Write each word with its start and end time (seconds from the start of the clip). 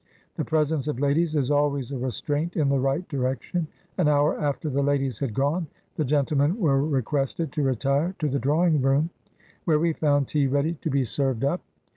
The 0.35 0.43
presence 0.43 0.87
of 0.87 0.99
ladies 0.99 1.35
is 1.35 1.51
always 1.51 1.91
a 1.91 1.97
restraint 1.99 2.55
in 2.55 2.69
the 2.69 2.79
right 2.79 3.07
direction. 3.07 3.67
An 3.99 4.07
hour 4.07 4.35
after 4.35 4.67
the 4.67 4.81
ladies 4.81 5.19
had 5.19 5.31
gone, 5.35 5.67
the 5.95 6.03
gentlemen 6.03 6.57
were 6.59 6.81
requested 6.83 7.51
to 7.51 7.61
retire 7.61 8.15
to 8.17 8.27
the 8.27 8.39
drawing 8.39 8.81
room, 8.81 9.11
where 9.65 9.77
we 9.77 9.93
found 9.93 10.27
tea 10.27 10.47
ready 10.47 10.73
to 10.81 10.89
be 10.89 11.05
served 11.05 11.43
up. 11.45 11.61